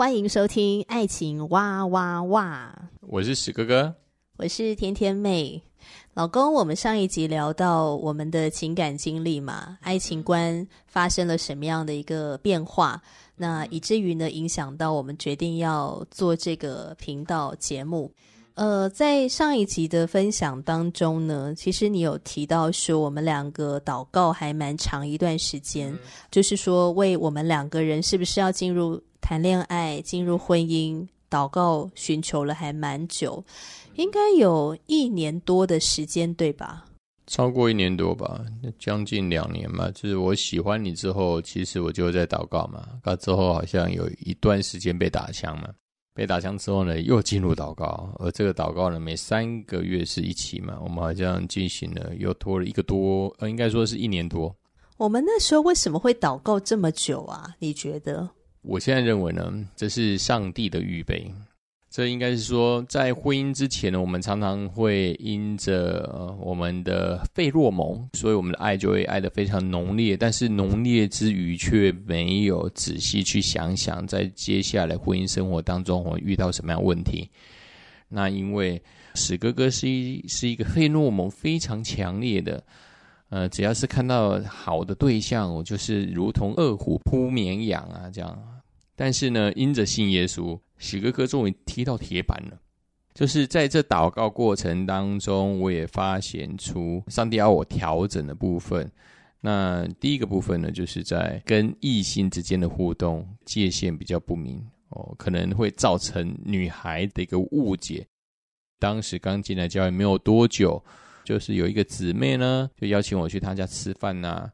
[0.00, 3.94] 欢迎收听《爱情哇哇哇》，我是史哥哥，
[4.38, 5.62] 我是甜甜妹。
[6.14, 13.02] 老公，我们上一集聊到我们的情感经历嘛，爱情观发生了什么样的一个变化？
[13.36, 18.10] 那以至于呢，影响到我们决定要做这个频道节目。
[18.54, 25.94] 呃，在上一集的分享当中呢，其实你有提到说，我们两个祷告还蛮长一段时间，
[26.30, 33.44] 就是说为我们两个人是不是要进入谈恋爱、进入婚姻，祷告寻求了还蛮久，
[33.94, 36.86] 应该有一年多的时间，对吧？
[37.26, 38.44] 超过一年多吧，
[38.76, 39.88] 将近两年嘛。
[39.92, 42.84] 就是我喜欢你之后，其实我就在祷告嘛。
[43.04, 45.68] 到之后好像有一段时间被打枪嘛，
[46.12, 48.12] 被打枪之后呢，又进入祷告。
[48.18, 50.76] 而这个祷告呢，每三个月是一期嘛。
[50.82, 54.52] 我们好像进行了又拖了一个多，呃，应该说是一年多。
[54.96, 57.54] 我们那时候为什么会祷告这么久啊？
[57.60, 58.28] 你觉得？
[58.62, 61.32] 我现在认为呢，这是上帝的预备。
[61.90, 70.16] 这应该是说，在婚姻之前呢，我们常常会因着、呃、我们的费洛蒙，所以我们的爱就会爱得非常浓烈。
[70.16, 77.28] 但是浓烈之余，却没有仔细去想想，在接下来婚姻生活当中，我遇到什么样问题。
[78.08, 78.80] 那因为
[79.16, 82.62] 史哥哥是一是一个费洛蒙非常强烈的，
[83.30, 88.40] 呃，只要是看到好的对象，我就是如同饿虎扑绵羊啊，这样。
[89.00, 90.60] 但是呢，因着信耶稣。
[90.76, 92.60] 史哥哥终于踢到铁板了，
[93.14, 98.90] 就是在这祷告过程当中，我也发现出上帝要我调整的部分。
[99.40, 108.06] 那第一个部分呢，就是在跟异性之间的互动界限比较不明哦，可能会造成女孩的一个误解。
[108.78, 110.82] 当时刚进来教会没有多久，
[111.24, 114.50] 就是有一个姊妹呢，就邀请我去她家吃饭呐、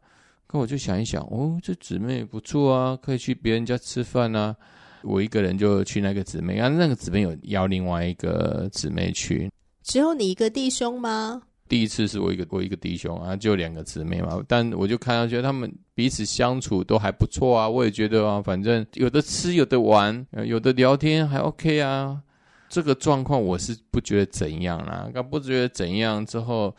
[0.46, 4.54] 可我就想一想，哦，这姊妹不错啊，可以去别人家吃饭啊。
[5.02, 9.50] 我一个人就去那个姊妹，然后那个姊妹有邀另外一个姊妹去。
[9.82, 11.42] 只有你一个弟兄吗？
[11.68, 14.42] 第一次是我一个我一个弟兄啊，就两个姊妹嘛。
[14.48, 22.20] 但我就看到觉得他们彼此相处都还不错啊，我也觉得啊，反正有的吃有的玩，有的聊天还 OK 啊。
[22.68, 26.74] 这个状况我是不觉得怎样啦，刚不觉得怎样之后。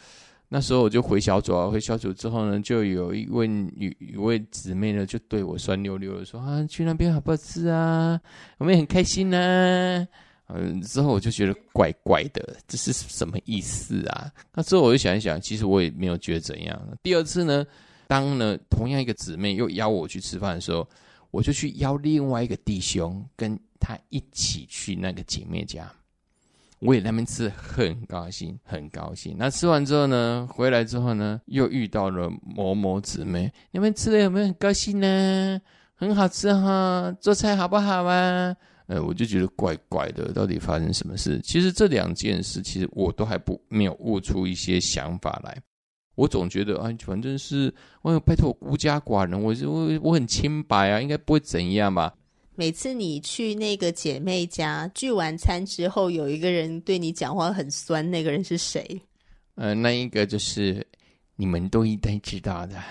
[0.50, 8.18] 那时候我就回小组啊，回小组之后呢，就有一位女一位姊妹呢，就对我酸溜溜的说啊，去那边好不好吃啊？
[8.58, 10.08] 我们也很开心呐、
[10.48, 14.32] 嗯，之后我就觉得怪怪的，这是什么意思啊？
[14.54, 16.98] 那之后我就想一想，其实我也没有觉得怎样。
[17.04, 17.66] 第二次呢，
[18.08, 20.88] 当呢同样一个姊妹又邀我去吃饭的时候，
[21.30, 25.92] 我就去邀另外一个弟兄跟他一起去那个姐妹家。
[26.80, 29.36] 我也在那边吃，很高兴，很高兴。
[29.38, 33.52] 那吃完之后呢，回来之后呢，又遇到了某某姊妹。
[33.72, 35.60] 你们吃的有没有很高兴呢？
[35.96, 38.56] 很好吃哈，做菜好不好啊？
[38.86, 41.42] 呃，我就觉得怪怪的，到底发生什么事？
[41.44, 45.58] 其实这两件事，其实我都还不没有悟出一些想法来。
[46.14, 52.14] 我总觉得，啊，反正是，我拜托，孤家寡人，我我我很清白啊，应该不会怎样吧。
[52.60, 59.00] 每次你去那个姐妹家聚完餐之后，有一个人对你讲话很酸，那个人是谁？
[59.54, 60.86] 呃，那一个就是
[61.36, 62.82] 你们都应该知道的，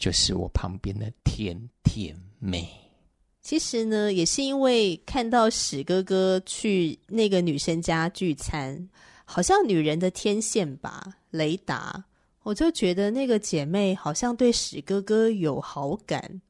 [0.00, 2.68] 就是我旁边的甜甜妹。
[3.40, 8.88] 其实呢，也是因为看到史哥哥去那个女生家聚餐，
[9.24, 12.04] 好像女人的天线吧，雷达，
[12.42, 16.42] 我就觉得那个姐妹好像对史哥哥有好感。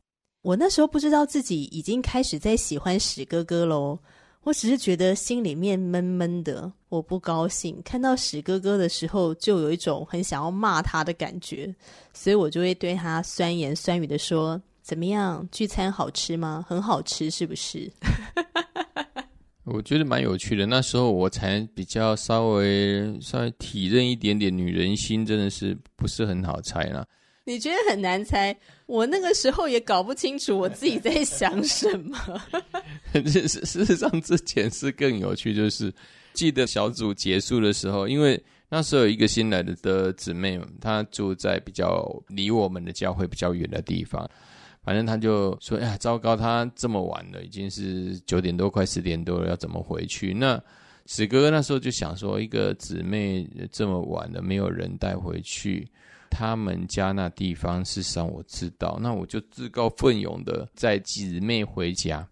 [0.42, 3.96] 我那时候不知道自己已经开始在喜欢史哥哥喽，
[4.42, 7.80] 我只是觉得心里面闷闷的，我不高兴。
[7.84, 11.72] 看到史哥哥的时候，就有一种很想要骂他的感觉，
[12.12, 16.64] 所以我就会对他酸言酸语的说：“怎么样，聚餐好吃吗？
[16.68, 17.88] 很好吃，是不是？”
[19.62, 20.66] 我觉得蛮有趣的。
[20.66, 27.06] 那时候我才比较稍微稍微体认一点点女人心，真的是不是很好猜啦。
[27.44, 28.56] 你觉得很难猜？
[28.86, 32.16] 我那个时候也搞不清楚我自己在想什么。
[33.26, 35.92] 事实事实上，之前是更有趣，就是
[36.32, 44.28] 记得小组结束的时候，因为那时候有一个新来的的姊妹，她住在比较离我们的教会比较远的地方。
[44.84, 50.62] 反正她就说：“哎呀，糟糕，她这么晚了，已经是九点多，快十点多了，要怎么回去？”那
[51.06, 55.88] 史哥哥那时候就想说：“一个姊妹这么晚了，没有人带回去。”
[56.32, 62.26] 他们家那地方，事实上我知道，那我就自告奋勇的载姊妹回家。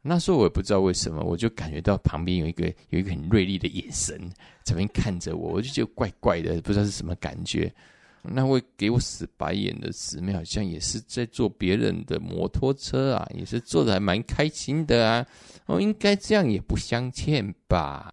[0.00, 4.18] 那时候我也不知道为什么，我就感觉到旁边有一个有一个很锐利的眼神
[4.62, 7.70] 在那边看着我，我就觉得怪怪的，不知道是什么感觉。
[8.22, 15.26] 那位给我死白眼的姊妹，好像也是在坐别人的摩托车啊，也是坐得还蛮开心的啊。
[15.66, 18.12] 哦，应该这样也不相欠吧。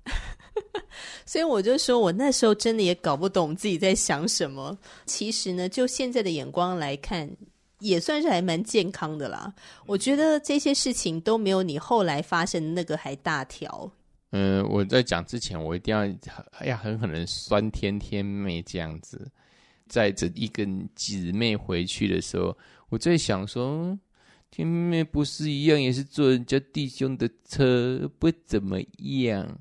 [1.26, 4.78] 所以我就说，我那时候真的也搞不懂自己在想什么。
[5.06, 7.30] 其实呢，就现在的眼光来看，
[7.80, 9.54] 也算是还蛮健康的啦。
[9.86, 13.92] 我觉得这些事情都没有你后来发生的那个还大条。
[14.32, 16.02] 嗯，我在讲之前，我一定要
[16.58, 19.32] 哎呀，狠狠的酸天天妹这样子。
[19.88, 22.58] 载着一根姊妹回去的时候，
[22.90, 23.96] 我在想说，
[24.50, 29.60] 天妹不是一样，也是坐人家弟兄的车，不怎么样。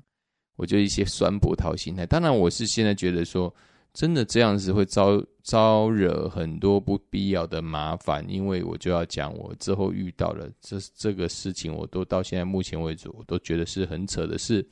[0.55, 3.53] 我就一些酸葡萄心态，当然我是现在觉得说，
[3.93, 14.65] 真的这样子会招招惹很多不必要的麻烦，因为我就要讲我之后遇到了这这个事情，我都到现在目前为止，我都觉得是很扯的事。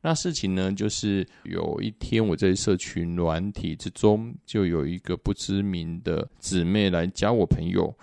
[0.00, 7.94] 那事情呢，就是有一天我在社群软体之中，就有一个不知名的姊妹来加我朋友。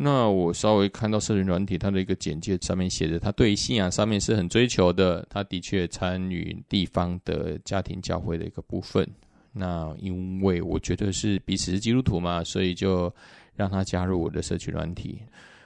[0.00, 5.26] 那我稍微看到社群软体，它的一个简介上面写着，他对信仰上面是很追求的。
[5.28, 9.04] 他的确参与地方的家庭教会的一个部分。
[9.52, 13.12] 那因为我觉得是彼此是基督徒嘛，所以就
[13.56, 15.18] 让他加入我的社群软体。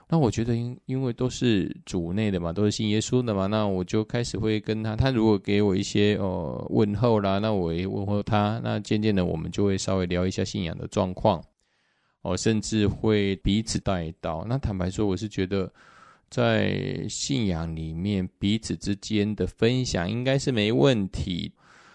[0.08, 8.58] 那我觉得因因为都是主内的嘛，都是信耶稣的嘛，那我就开始会跟他，他如果给我一些呃问候啦，那我也问候他。
[8.64, 11.42] 那渐渐的，我们就会稍微聊一下信仰的状况。
[12.22, 14.44] 哦，甚至会彼此带到。
[14.48, 15.72] 那坦白说，我是觉得
[16.30, 21.52] 在信仰里面彼此之间的分享应该是没问题。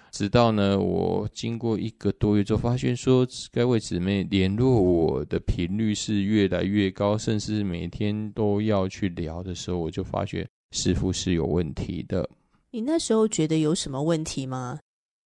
[0.09, 12.27] 直到呢，我经过一个多月之后，发现说该位姊妹联络我的频率是越来越高，甚至每天都要去聊的时候，我就发觉似乎是有问题的。
[12.71, 14.79] 你那时候觉得有什么问题吗？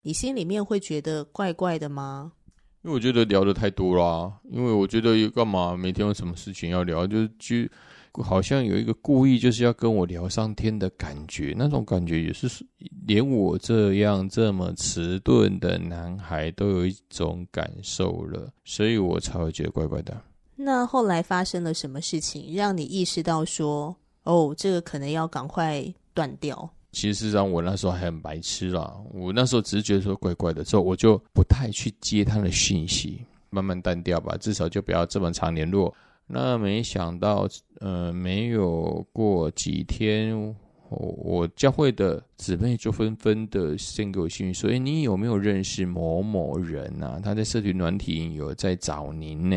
[0.03, 2.33] 你心里面会觉得怪怪的吗？
[2.83, 12.49] 因为我觉得聊得太多啦、因为我觉得干嘛每天有什么事情要聊，就是就好像有一个故意就是要跟我聊上天的感觉，那种感觉也是
[13.07, 20.19] 连我这样这么迟钝的男孩都有一种感受了，所以我才会觉得怪怪的。
[20.57, 23.95] 那后来发生了什么事情，让你意识到说，
[24.25, 26.71] 哦，这个可能要赶快断掉？
[26.93, 28.95] 其实事实上，我那时候还很白痴啦。
[29.13, 35.95] 我那时候只是觉得说怪怪的，之后我就不太去接他的讯息，慢慢淡掉吧，至少就不要这么常联络。
[36.27, 37.49] 那没想到，
[37.79, 40.37] 呃，没有过几天，
[40.89, 47.21] 我，我教会的姊妹就纷纷的先给我信息说：“诶，你有没有认识某某人啊？
[47.23, 49.57] 他在社群软体有在找您呢。”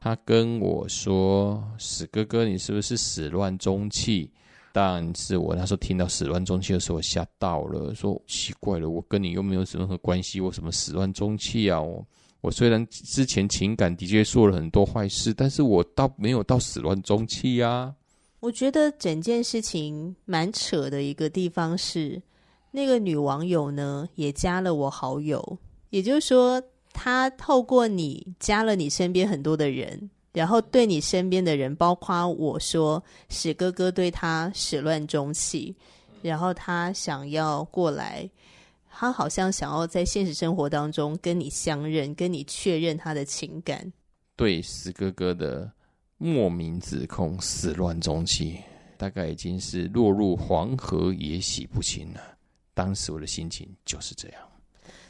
[0.00, 4.30] 他跟我说：“史哥哥，你是不是始乱终弃？”
[4.80, 11.80] 但是我那时候听到始乱终弃的时候，吓到了，说奇怪了，我跟你又没有任何关系，我什么始乱终弃啊？
[11.80, 12.06] 我
[12.40, 17.92] 我虽然之前情感的确做了很多坏事，但是我倒没有到始乱终弃啊。
[18.38, 22.22] 我觉得整件事情蛮扯的一个地方是，
[22.70, 25.58] 那个女网友呢也加了我好友，
[25.90, 30.08] 也就是说，她透过你加了你身边很多的人。
[30.38, 35.74] 然后对你身边的人，包括我说史哥哥对他始乱终弃，
[36.22, 38.30] 然后他想要过来，
[38.88, 43.92] 他好像想要在现实生活当中跟你相认，跟你确认他的情感。
[44.36, 45.68] 对史哥哥的
[46.18, 48.60] 莫名指控始乱终弃，
[48.96, 52.20] 大概已经是落入黄河也洗不清了。
[52.74, 54.40] 当时我的心情就是这样，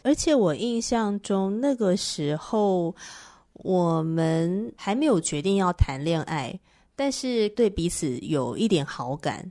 [0.00, 2.96] 而且我印象中那个时候。
[3.58, 6.58] 我们还没有决定要谈恋爱，
[6.96, 9.50] 但是对彼此有一点好感。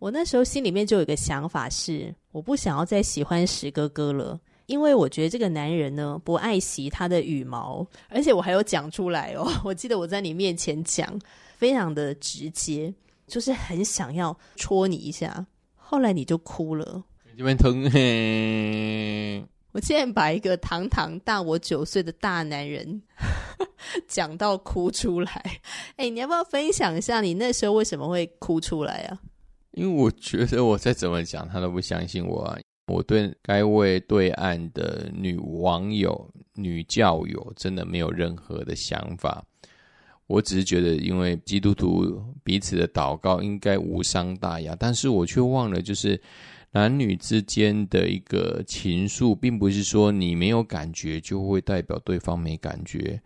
[0.00, 9.50] 我那时候心里面就有一个想法是，我不想要再喜欢石哥哥了，因为我觉得这个男人呢，不爱惜他的羽毛，而且我还有讲出来哦。
[9.64, 11.18] 我记得我在你面前讲，
[11.56, 12.92] 非常的直接，
[13.26, 15.46] 就是很想要戳你一下。
[15.76, 17.02] 后来你就哭了，
[17.38, 19.42] 这边疼嘿。
[19.74, 23.02] 我竟然把一个堂堂大我九岁的大男人
[24.06, 25.60] 讲到哭出来，
[25.96, 29.18] 哎，你要不要分享一下你那时候为什么会哭出来啊？
[29.72, 32.56] 因为我觉得我再怎么讲，他都不相信我啊。
[32.86, 39.44] 我对该位对岸的女网友、女教友真的没有任何的想法。
[40.28, 46.20] 我只是觉得，因为基督徒彼此的祷告应该无伤大雅，但是我却忘了，就是
[46.74, 53.20] 男女之间的一个情愫，并不是说你没有感觉就会代表对方没感觉。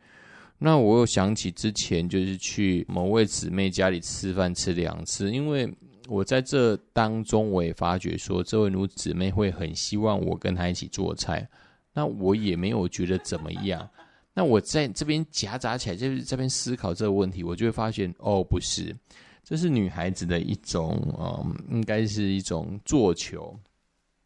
[0.59, 5.73] 那我又想起之前就是去某位姊妹家里吃饭吃两次，因为
[6.09, 11.49] 我在这当中我也发觉说，这位女姊妹会很希望我跟她一起做菜，
[11.95, 13.89] 那我也没有觉得怎么样。
[14.35, 18.95] 那我在这边夹杂起来，就是这边思考这个问题，我就会发现，哦，不是，
[19.49, 23.59] 这是女孩子的一种，嗯，应该是一种做球。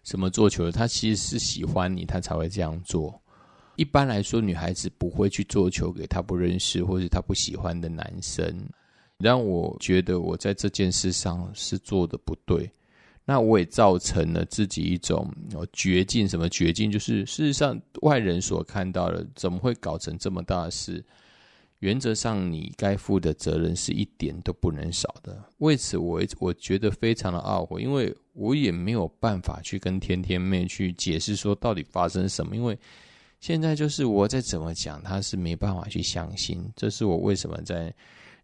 [0.03, 0.69] 什么做球？
[0.69, 3.23] 她其实是喜欢你，她才会这样做。
[3.77, 8.69] 一般来说，女孩子不会去做球给她不认识或是她不喜欢的男生。
[9.17, 12.69] 让我觉得我在这件事上是做的不对。
[13.25, 15.33] 那我也造成了自己一种
[15.73, 16.91] 绝境，什么绝境？
[16.91, 21.05] 就是事实上外人所看到的，怎么会搞成这么大的事？
[21.83, 25.37] 原则上你该负的责任是一点都不能少的。
[25.59, 32.79] 为此我我觉得非常的懊悔，因为我也没有办法去跟天天妹去解释说到底发生什么，因为
[33.41, 36.65] 现在就是我再怎么讲，他是没办法去相信。
[36.77, 37.93] 这是我为什么在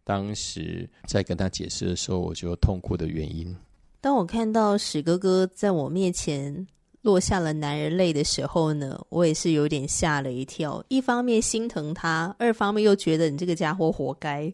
[0.02, 3.57] 当时在跟他解释的时候，我就痛苦的原因。
[4.00, 6.66] 当我看到史哥哥在我面前
[7.08, 10.84] 落下了男人泪的时候呢，我也是有点吓了一跳。
[10.88, 14.52] 一方面心疼他，二方面又觉得你这个家伙活该。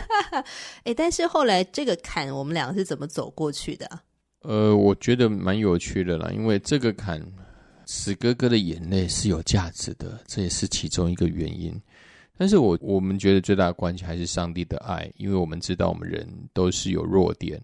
[0.84, 3.88] 哎，但是后来这个坎，我们两个是怎么走过去的？
[4.42, 7.24] 呃，我觉得蛮有趣的啦，因为这个坎，
[7.86, 11.74] 史哥哥的眼泪是有价值的，这也是其中一个原因。
[12.36, 17.58] 但是我我们觉得最大的关系还是上帝的爱，因为我们知道我们人都是有弱点。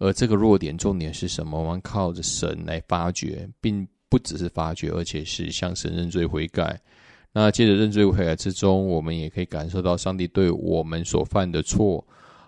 [0.00, 1.62] 而这个弱点重点是什么？
[1.62, 6.80] 我们靠着神来发掘，并不只是发掘，而且是向神认罪悔改。
[7.32, 12.04] 那借着认罪悔改之中，我们也可以感受到上帝对我们所犯的错，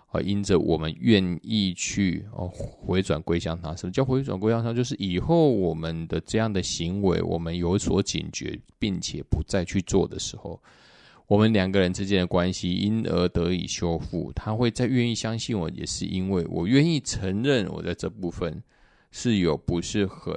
[0.07, 3.75] 啊，因着我们愿意去哦回转归向他。
[3.75, 4.73] 什么叫回转归向他？
[4.73, 10.59] 就是以后我们的这样的行为，我们有所警觉，并且不再去做的时候。
[11.27, 18.61] 我们两个人之间的关系因而得以修复，他会再愿意相信我，也是因为我愿意承认我在这部分
[19.11, 20.33] 是有不是很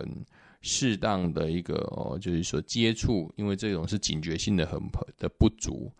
[0.62, 4.80] 适当的一个哦，就是说接触，因为这种是警觉性的很
[5.18, 5.90] 的不足。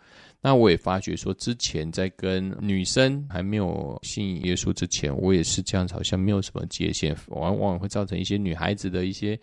[0.40, 9.38] 那我也发觉说，之前在跟女生还没有信耶稣之前，我也是这样子，好像没有什么界限，往往会造成一些女孩子的一些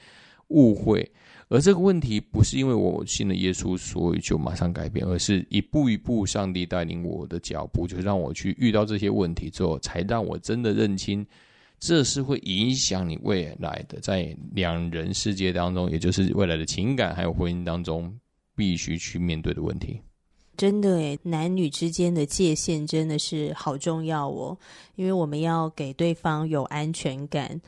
[0.49, 1.09] 误会。
[1.49, 11.23] 而这个问题不是因为我信了耶稣，所以就马上改变，而是一步一步上帝带领我的脚步，就让我去遇到这些问题之后，才让我真的认清，
[11.79, 18.11] 这是会影响你未来的在两人世界当中，也就是未来的情感还有婚姻当中
[18.55, 19.99] 必须去面对的问题。
[20.55, 24.57] 真的诶，男女之间的界限真的是好重要哦，
[24.95, 27.59] 因为我们要给对方有安全感。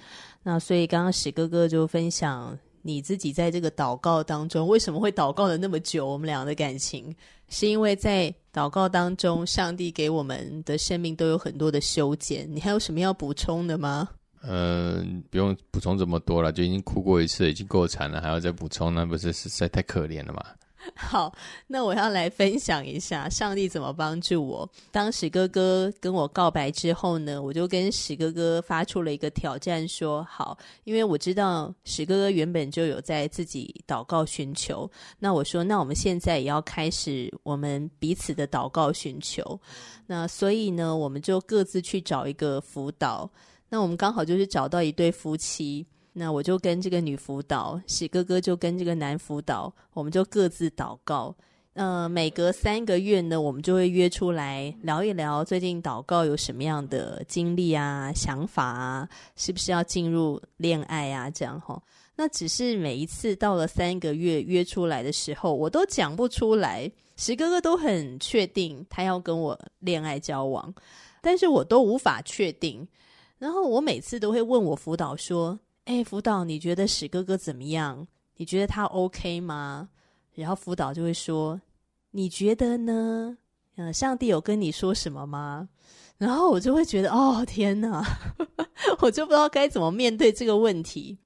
[0.43, 2.57] 那所以刚刚史哥哥就分享。
[2.87, 6.05] 你自己在这个祷告当中，为什么会祷告了那么久？
[6.05, 7.11] 我们俩的感情
[7.49, 12.47] 是因为在祷告当中，上帝给我们的生命都有很多的修剪。
[12.47, 14.07] 你还有什么要补充的吗？
[14.43, 20.45] 嗯、不用补充这么多了，就已经哭过一次，已经够惨了，还要再补充，那不是实在太可怜了吗？
[20.95, 21.33] 好，
[21.67, 24.69] 那我要来分享一下上帝怎么帮助我。
[24.91, 34.89] 当史哥哥跟我告白之后呢，我就跟史哥哥发出了一个挑战，说好，因为我知道史哥哥原本就有在自己祷告寻求。
[35.17, 39.59] 那我说，那我们现在也要开始我们彼此的祷告寻求。
[40.05, 43.29] 那所以呢，我们就各自去找一个辅导。
[43.69, 45.85] 那我们刚好就是找到一对夫妻。
[46.17, 51.35] 那我就跟这个女辅导，史哥哥就跟这个男辅导，我们就各自祷告。
[51.73, 61.29] 呃，每隔三个月呢，我们就会约出来聊一聊最近祷告有什么样的经历啊、想法啊，是不是要进入恋爱啊？
[61.29, 61.77] 这样齁。
[62.15, 66.89] 那只是每一次到了三个月约出来的时候，我都讲不出来。
[67.17, 70.73] 石哥哥都很确定他要跟我恋爱交往，
[71.21, 72.87] 但是我都无法确定。
[73.37, 75.59] 然后我每次都会问我辅导说。
[75.85, 78.07] 哎，辅导，你觉得史哥哥怎么样？
[78.37, 79.89] 你觉得他 OK 吗？
[80.33, 81.61] 然后辅导就会说
[82.11, 83.37] ：“你觉得呢？
[83.75, 85.69] 呃，上帝有跟你说什么吗？”
[86.17, 88.03] 然后我就会觉得，哦，天哪，
[88.99, 91.17] 我就不知道该怎么面对这个问题。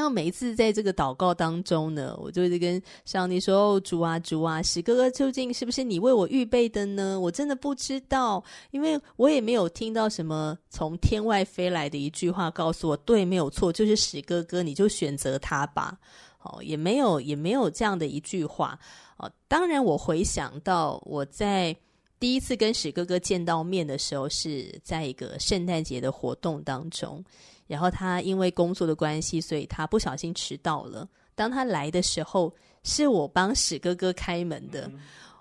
[0.00, 7.18] 那每一次在这个祷告当中呢，我就会跟上帝说：“哦，主啊，主啊，史哥哥究竟是不是你为我预备的呢？
[7.18, 8.40] 我真的不知道，
[8.70, 15.98] 因为我也没有听到什么从天外飞来的一句话告诉我，对，没有错，就是史哥哥，你就选择他吧。
[16.44, 18.78] 哦，也没有，也没有这样的一句话。
[19.16, 21.76] 哦，当然，我回想到我在
[22.20, 27.20] 第一次跟史哥哥见到面的时候，是在一个圣诞节的活动当中。”
[27.68, 31.08] 然后他因为工作的关系，所以他不小心迟到了。
[31.36, 34.90] 当他来的时候，是我帮史哥哥开门的。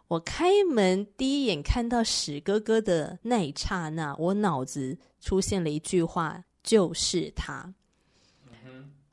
[0.08, 7.74] 我开门第一眼看到史哥哥的那一刹那，我脑子出现了一句话，就是他。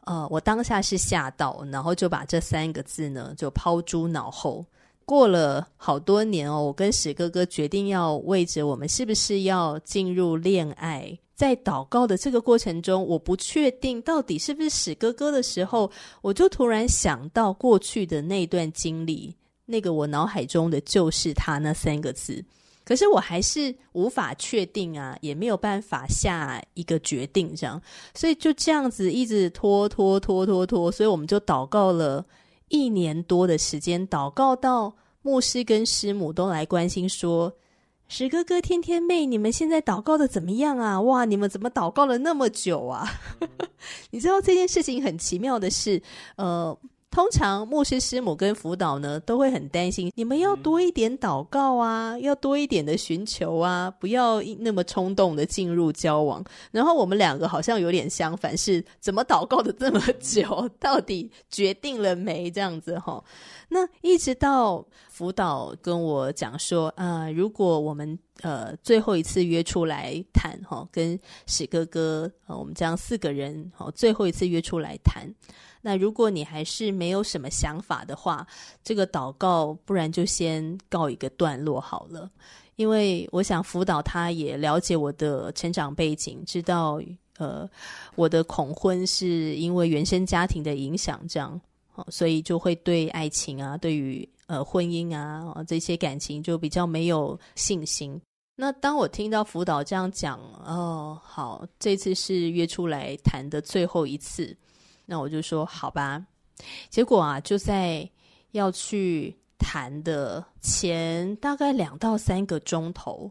[0.04, 4.64] 呃，我当下是吓到，然后就把这三个字呢就抛诸脑后。
[5.06, 11.18] 过了好多年哦，我跟史哥哥决定要为着我们是不是要进入恋爱。
[11.34, 15.90] 在祷告的这个过程中，我不确定到底是不是史哥哥的时候，
[16.22, 19.34] 我就突然想到过去的那段经历，
[19.66, 22.44] 那个我脑海中的就是他那三个字，
[22.84, 27.82] 可是我还是无法确定啊，也没有办法下一个决定，这样，
[28.14, 32.24] 所以就这样子一直拖拖拖拖拖，所以我们就祷告了
[32.68, 37.52] 一年多的时间，祷告到牧师跟师母都来关心说。
[38.16, 41.00] 石哥哥、天天妹，你们现在祷告的怎么样啊？
[41.00, 43.04] 哇，你们怎么祷告了那么久啊？
[44.12, 46.00] 你知道这件事情很奇妙的是，
[46.37, 46.78] 呃。
[47.14, 56.44] 通常牧师师母跟辅导呢，都会很担心，你们要多一点祷告啊，要多一点的寻求啊，不要那么冲动的进入交往。
[56.73, 60.68] 然后我们两个好像有点相反，是怎么祷告的这么久？
[60.80, 62.50] 到底决定了没？
[62.50, 63.23] 这样子哈？
[63.68, 71.16] 那一直到辅导跟我讲说，啊、呃，如果我们呃最后一次约出来谈哈，跟
[71.47, 75.33] 史哥哥，呃，我们这样四个人，好，最后一次约出来谈。
[75.86, 78.46] 那如果你还是没有什么想法的话，
[78.82, 82.30] 这个祷告不然就先告一个段落好了。
[82.76, 86.98] 因为我想辅导他也了解我的成长背景，知道
[87.36, 87.68] 呃
[88.14, 91.60] 我的恐婚是因为原生家庭的影响，这样，
[92.08, 98.18] 所以就会对爱情啊，对于呃婚姻啊这些感情就比较没有信心。
[98.56, 104.56] 那当我听到辅导这样讲，哦，好，这次是约出来谈的最后一次。
[105.06, 106.25] 那我就说好吧，
[106.88, 108.08] 结果啊，就在
[108.52, 113.30] 要去谈的前大概两到三个钟头，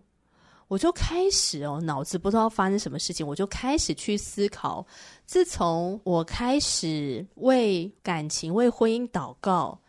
[0.68, 4.86] 我就开始哦，脑子不知道发生什么事情，我就开始去思考。
[5.26, 9.80] 自从我开始为感情、为婚姻祷告，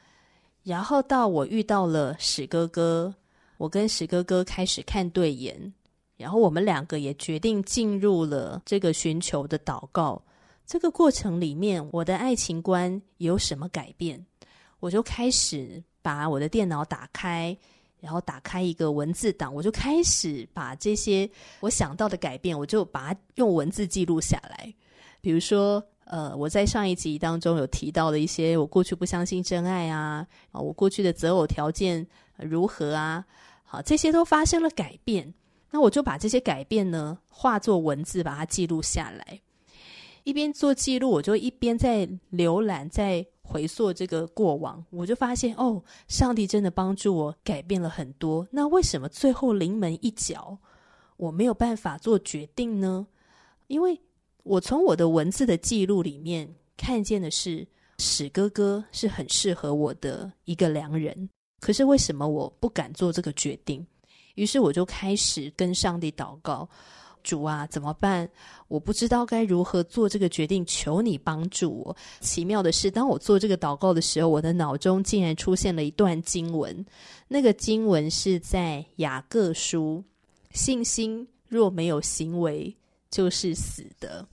[0.62, 3.14] 然后到我遇到了史哥哥，
[3.58, 5.72] 我跟史哥哥开始看对眼，
[6.16, 10.22] 然后我们两个也决定进入了这个寻求的祷告。
[10.66, 14.24] 这个过程里面，我的爱情观有什么改变？
[14.80, 17.56] 我就开始把我的电脑打开，
[18.00, 21.28] 然后打开一个文字档，我就开始把这些
[21.60, 24.74] 我想到的改变，我就把它用文字记录下来。
[25.20, 33.24] 比如说，呃，我在上一集当中有提到的一些，我过去不相信真爱啊，啊，我过去的择偶条件如何啊？
[33.64, 35.32] 好，这些都发生了改变，
[35.70, 39.40] 那我就把这些改变呢，化作文字，把它记录下来。
[40.24, 48.46] 一边做记录，我就一边在浏览，在回溯这个过往，我就发现哦，上帝真的帮助我改变了很多。
[48.50, 50.58] 那为什么最后临门一脚，
[51.18, 53.06] 我没有办法做决定呢？
[53.66, 54.00] 因为
[54.42, 57.66] 我从我的文字的记录里面看见的是，
[57.98, 61.28] 史哥哥是很适合我的一个良人。
[61.60, 63.86] 可是为什么我不敢做这个决定？
[64.36, 66.68] 于是我就开始跟上帝祷告。
[67.24, 68.28] 主啊，怎么办？
[68.68, 71.96] 我不知道该如何做这个决定，求你帮助我。
[72.20, 76.84] 奇妙的是，当我做这个祷告的时候，我的脑中竟然出现了一段经文。
[77.26, 80.04] 那个经文是在雅各书
[80.52, 82.76] ：“信心若没有行为，
[83.10, 84.24] 就是死的。”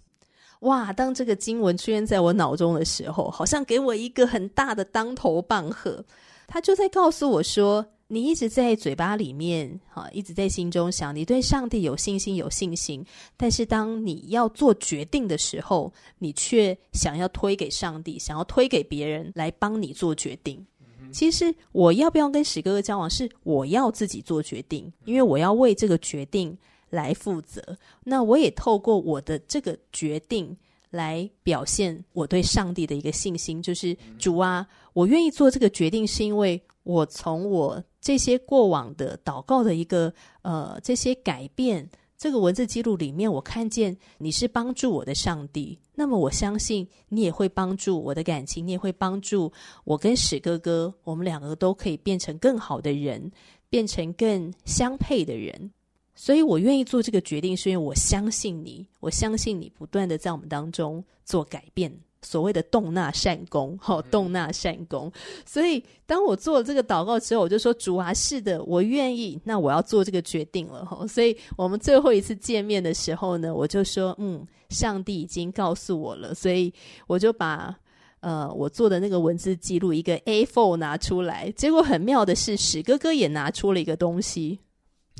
[0.61, 0.93] 哇！
[0.93, 6.05] 当这个经文出现在我脑中的时候，好像给我一个很大的当头棒喝。
[6.45, 7.85] 他就在告诉我说。
[8.13, 13.05] 你一直在嘴巴里面，哈，一直在心中想，你对上帝有信心，有信心。
[13.37, 20.67] 但是当你要做决定的时候，你却想要推给上帝，想要推给别人来帮你做决定。
[21.13, 26.57] 其实我要不要跟史哥哥交往，是我要自己做决定，因为我要为这个决定
[26.89, 27.63] 来负责。
[28.03, 30.53] 那我也透过我的这个决定
[30.89, 36.61] 来表现我对上帝的一个信心，就是主啊，我愿意做这个决定，是因为。
[36.83, 41.87] 我从我这些过往的祷告的一个呃这些改变，
[42.17, 49.51] 这个文字记录里面，我看见你是帮助我的上帝，那么我相信你也会帮助我的感情，你也会帮助
[49.83, 53.31] 我跟史哥哥，我们两个都可以变成更好的人，
[53.69, 55.71] 变成更相配的人。
[56.13, 61.91] 所以我愿意做这个决定，是因为我相信你，我相信你不断的在我们当中做改变。
[62.23, 65.11] 所谓的动纳善功，好、哦，动纳善功。
[65.45, 69.39] 所以，当我做了这个祷告之后，我就说：“主啊，是的，我愿意。
[69.43, 76.71] 那我要做这个决定了。”哈，所以我们最后一次见面的时候呢，我就说：“嗯，上帝已经告诉我了。”所以
[77.07, 77.75] 我就把
[78.19, 81.51] 呃我做的那个文字记录一个 A4 拿出来。
[81.51, 84.59] 结果很妙的是，史哥哥也拿出了一个东西。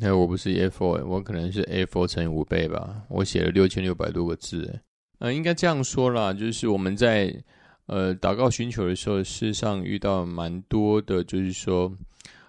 [0.03, 3.03] 哎，我不是 A4，我可能是 A4 乘以五倍吧。
[3.09, 4.79] 我写了六千六百多个字。
[5.21, 7.31] 呃，应该这样说啦，就是我们在
[7.85, 11.95] 呃祷告寻求的时候，事实上遇到蛮多的，就是说，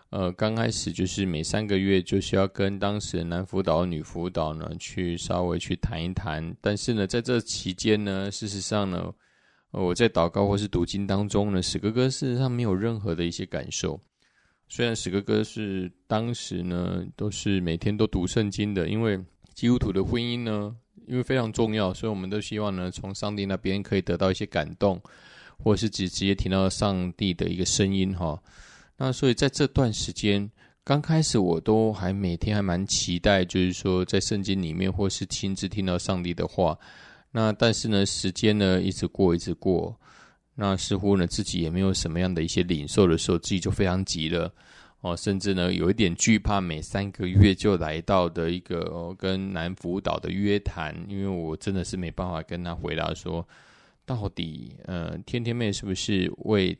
[0.09, 9.13] 呃，刚开始就是每三个月就是要跟当时的男辅导、女辅导呢去稍微去谈一谈，但是呢，在这期间呢，事实上呢，
[9.73, 14.01] 呃，我在祷告或是读经当中呢，史哥哥事实上没有任何的一些感受。
[14.71, 20.75] 虽然史哥哥是当时呢都是每天都读圣经的，因为基督徒的婚姻呢。
[21.07, 25.01] 因为非常重要，所以我们都希望呢，从上帝那边可以得到一些感动，
[25.59, 28.41] 或者是直直接听到上帝的一个声音哈。
[28.97, 30.51] 那所以在这段时间，
[30.85, 36.79] 刚开始我都还每天还蛮期待，就是说在圣经里面或是亲自听到上帝的话。
[37.31, 39.99] 那但是呢，时间呢一直过，一直过，
[40.55, 44.53] 那似乎呢自己也没有什么样的一些领受的时候，自己就非常急了。
[45.03, 53.45] 哦，甚至呢，有一点惧怕每三个月就来到的一个、跟南辅导的约谈，因为我真的是没办法跟他回答说，
[54.07, 56.79] 到底呃，天天妹是不是为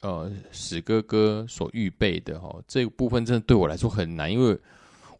[0.00, 2.38] 呃史哥哥所预备的？
[2.38, 4.58] 哦，这个部分真的对我来说很难，因为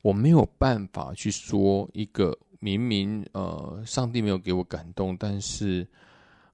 [0.02, 5.86] 我没有办法去说一个明明呃上帝没有给我感动，但是。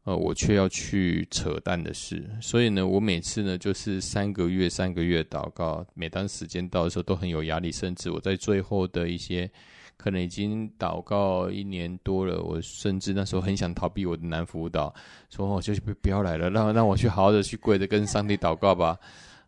[0.05, 9.51] 呃，我却要去扯淡的事，所以呢，我每次呢就是三个月、三个月祷告，每当时间到的时候都很有压力，甚至我在最后的一些
[9.99, 14.95] 可能已经祷告一年多了，我甚至那时候很想逃避我的男辅导，
[15.29, 18.99] 说我就不不要来了，让让我去好好的去跪着跟上帝祷告吧，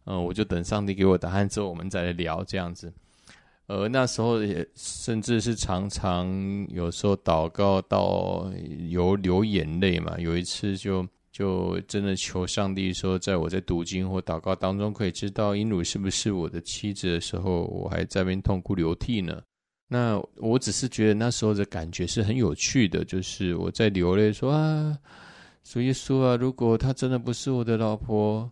[0.04, 2.92] 嗯、我就等上帝给我答案之后，我们再来聊这样子。
[3.70, 6.26] 而那时候也甚至是常常
[6.70, 8.52] 有时候祷告到
[8.88, 10.18] 有流眼泪嘛。
[10.18, 19.40] 有一次就就真的求上帝说，在我在读经或祷告当中，可以知道英鲁是不是我的妻子的时候，我还在边痛哭流涕呢。
[19.86, 24.98] 那我只是觉得那时候的感觉是很有趣的，就是我在流泪说啊，
[25.62, 28.50] 主耶稣啊，如果她真的不是我的老婆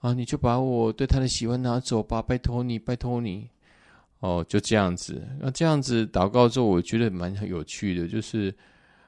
[0.00, 3.48] 啊，你就把我对她的喜欢拿走吧，拜托你，拜托你。
[4.20, 5.22] 哦，就这样子。
[5.40, 8.06] 那这样子祷告之后，我觉得蛮有趣的。
[8.06, 8.54] 就是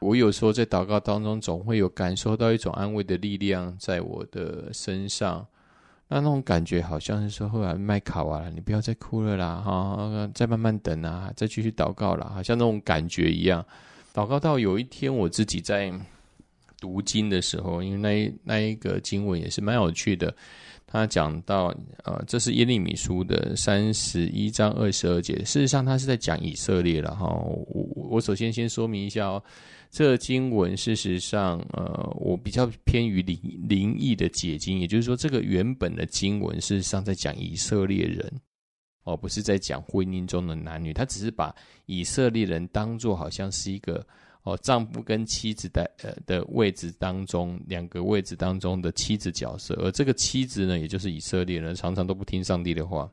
[0.00, 5.46] 我有时候在祷告当中，总会有感受到一种安慰的力量在我的身上。
[6.08, 13.64] 那那种感觉好像是说，后来麦卡瓦，你不要再哭了啦，哈，再慢慢等啊，再继续祷告啦，好像那种感觉一样。
[14.12, 15.90] 祷告到有一天，我自己在
[16.82, 20.34] 读经的时候，因为那一那一个经文也是蛮有趣的。
[20.84, 25.36] 他讲到，呃，这是耶利米书的三十一章二十二节。
[25.44, 27.28] 事实上，他是在讲以色列了哈。
[27.28, 29.42] 我我首先先说明一下哦，
[29.90, 38.30] 这经文事实上，呃，我比较偏于灵灵异的解经，也就是说，这个原本的经文事实上在讲以色列人，
[39.04, 40.92] 哦，不是在讲婚姻中的男女。
[40.92, 41.54] 他只是把
[41.86, 44.04] 以色列人当做好像是一个。
[44.44, 53.08] 哦，丈夫跟妻子的呃的位置当中，两个位置当中的妻子角色，而这个妻子呢，也就是以色列人，常常都不听上帝的话。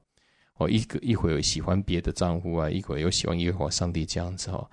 [0.58, 4.68] 哦，一个一会儿喜欢别的丈夫啊，一会儿又喜欢耶和华上帝这样子哦。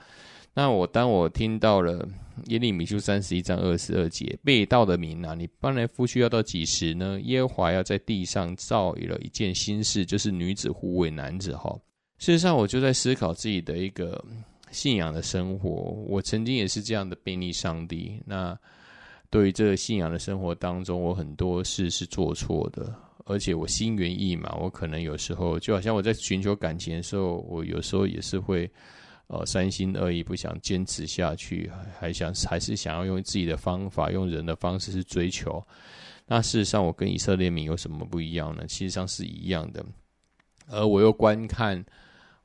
[0.55, 2.09] 那我当我听到了
[2.47, 7.21] 耶利米书三十一章二十二节，被盗的民啊，你翻来覆去要到几时呢？
[7.25, 11.79] 耶和华要在地上造了一件新事，就是女子护卫男子哈。
[12.19, 14.25] 事实上，我就在思考自己的一个。
[14.77, 15.71] 信仰的生活，
[16.07, 18.21] 我曾经也是这样的背逆上帝。
[18.27, 18.55] 那
[19.31, 24.55] 对于这个信仰的生活当中，我很多事是做错的，而且我心猿意马。
[24.57, 28.71] 我可能有时候就好像我在寻求感情的时候，我有时候也是会
[29.29, 35.67] 呃三心二意，不想坚持下去，还想还是想要用自己的方法，用人的方式去追求。
[36.27, 38.67] 那事实上，我跟以色列民有什么不一样呢？
[38.69, 39.83] 其实上是一样的，
[40.69, 41.83] 而我又观看。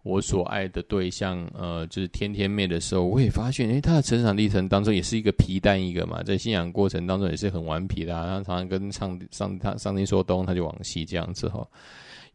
[0.04, 11.68] 我所爱的对象，呃，就是天天妹的时候，我也发现，诶，她的成长历程当中也是一个皮蛋一个嘛，在信仰过程当中也是很顽皮的，啊，他常常跟上上他上帝说东，他就往西这样子哈。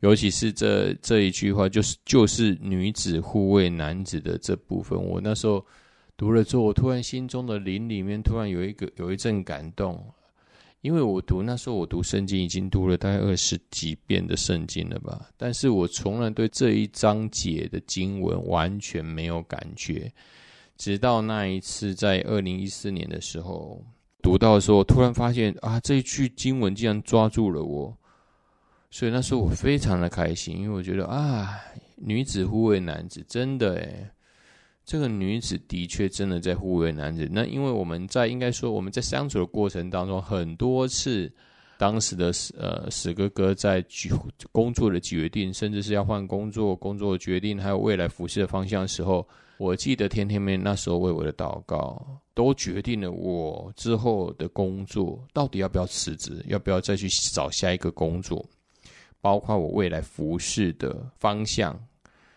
[0.00, 5.64] 尤其是这这一句话，就是就是女子护卫男子的这部分，我那时候
[6.16, 9.98] 读了之后，我突然心中的灵里面突然有一个有一阵感动，
[10.86, 20.08] 因为我读那时候我读圣经已经读了大概二十几遍的圣经了吧，但是我从来对这一章节的经文完全没有感觉，
[20.76, 23.84] 直到那一次在二零一四年的时候
[24.22, 27.92] 读到的时候，突然发现啊，这一句经文竟然抓住了我。
[28.88, 31.58] 所以那时候我非常的开心，因为我觉得啊，
[31.96, 34.08] 女子护卫男子，真的诶，
[34.86, 37.28] 这个女子的确真的在护卫男子。
[37.30, 41.30] 那因为我们在应该说我们在相处的过程当中，很多次
[41.76, 44.10] 当时的呃史哥哥在决
[44.52, 49.26] 工作的决定，甚至是要换工作、工作的决定，还有未来服事的方向的时候，
[49.58, 52.00] 我记得天天妹那时候为我的祷告，
[52.32, 58.46] 都决定了我之后的工作到底要不要辞职，要不要再去找下一个工作。
[59.20, 61.76] 包括我未来服事的方向，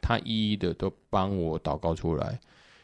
[0.09, 2.39] 他一一的都帮我祷告出来。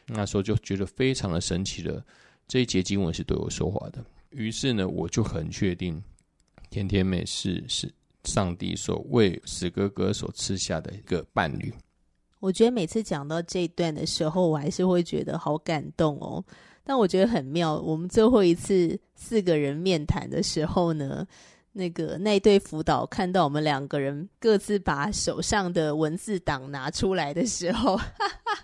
[0.06, 2.00] 那时候就觉得非常的神奇了。
[2.46, 3.98] 这一节经文是对我说话的。
[4.30, 6.00] 于是呢，我就很确定，
[6.70, 11.74] 天天妹是是上帝所为史哥哥所赐下的一个伴侣。
[12.38, 16.44] 我觉得每次讲到这一段的时候，我还是会觉得好感动哦。
[16.84, 21.26] 但我觉得很妙，我们最后一次四个人面谈的时候呢。
[21.76, 28.58] 那个那对辅导看到我们两个人各自把手上的文字档拿出来的时候，哈哈，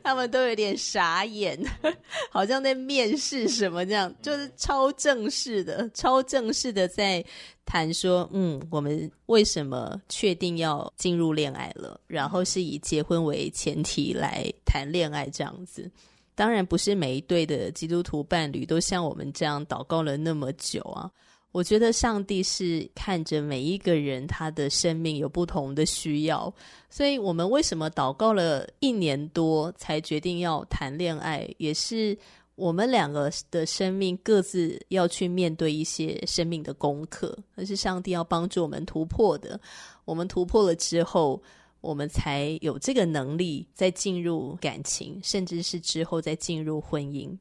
[0.00, 1.58] 他们都有点傻眼，
[2.30, 7.24] 好像在面试什么这样，就是超正式的、超正式的在
[7.66, 15.90] 谈说，嗯，我们为什么确定要进入恋爱了，然后是以结婚为前提来谈恋爱这样子。
[16.36, 21.10] 当然，不是每一对的基督徒伴侣都像我们这样祷告了那么久啊。
[21.52, 26.52] 我觉得上帝是看着每一个人他的生命有不同的需要，
[26.88, 32.16] 所以我们为什么祷告了一年多才决定要谈恋爱，也是
[32.54, 39.60] 我们两个的生命各自要去面对一些生命的功课，那是上帝要帮助我们突破的。
[40.04, 41.42] 我们突破了之后，
[41.82, 47.36] 我们才有这个能力再进入感情，甚至是之后再进入婚姻。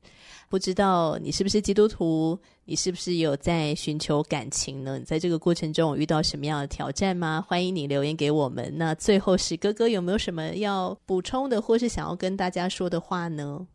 [0.50, 2.38] 不知道你是不是基督徒？
[2.66, 5.00] 你是不是有在寻求感情呢？
[5.00, 7.42] 你在这个过程中有遇到什么样的挑战吗？
[7.48, 8.74] 欢迎你留言给我们。
[8.78, 13.66] 那最后是哥哥有没有什么要补充的，或是想要跟大家说的话呢？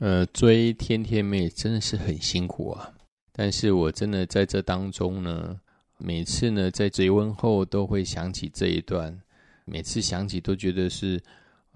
[0.00, 2.92] 呃，追天天妹真的是很辛苦啊，
[3.32, 5.56] 但是我真的在这当中呢，
[5.98, 9.20] 每次呢在追问后都会想起这一段，
[9.64, 11.22] 每次想起都觉得是。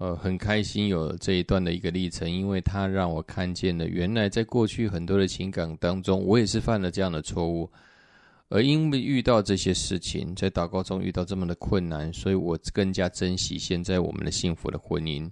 [0.01, 7.69] 呃，很开心有这一段的一个历程，因为它让我看见了原来在过去很多的情感当中，我也是犯了这样的错误，
[8.47, 15.29] 而因为遇到这些事情，在祷告中遇到这么的困难，所以我更加珍惜现在我们的幸福的婚姻，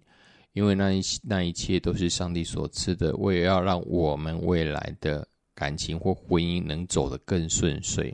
[0.52, 8.14] 因为那一那一切都是上帝所赐的，我也要让我们未来的感情或婚姻能走得更顺遂。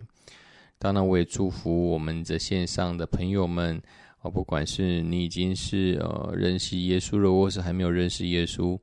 [0.78, 3.82] 当然，我也祝福我们这线上的朋友们。
[4.24, 8.80] 啊，不管是你已经是呃认识耶稣了，或是还没有认识耶稣，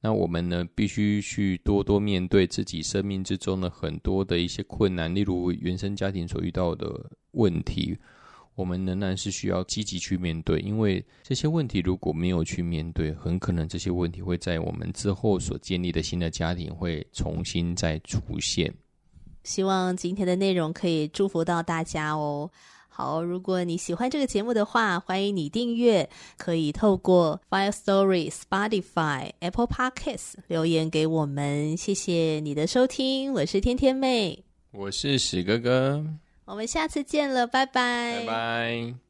[0.00, 7.98] 那我们呢必须去多多面对自己生命之中的很多的一些困难，例如原生家庭所遇到的问题，
[8.54, 18.72] 我们仍然是需要积极去面对，因为这些问题如果没有去面对，很可能这些问题会在我们之后所建立的新的家庭会重新再出现。
[19.42, 22.48] 希望今天的内容可以祝福到大家哦。
[22.96, 31.76] 好，如果你喜欢这个节目的话，欢迎你订阅，可以透过 Fire Story、Spotify、Apple Podcasts 留言给我们。
[31.76, 36.06] 谢谢你的收听，我是天天妹，我是史哥哥，
[36.44, 39.03] 我们下次见了，拜拜，拜拜。